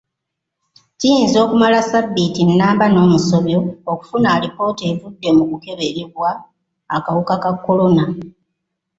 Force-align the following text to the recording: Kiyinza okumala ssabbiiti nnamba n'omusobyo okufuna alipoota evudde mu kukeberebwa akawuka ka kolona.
Kiyinza 0.99 1.37
okumala 1.45 1.79
ssabbiiti 1.83 2.41
nnamba 2.49 2.85
n'omusobyo 2.89 3.59
okufuna 3.91 4.27
alipoota 4.35 4.83
evudde 4.91 5.29
mu 5.37 5.43
kukeberebwa 5.51 6.29
akawuka 6.95 7.35
ka 7.43 7.51
kolona. 7.65 8.03